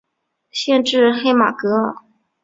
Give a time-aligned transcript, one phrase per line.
[0.49, 1.95] 县治黑马戈尔。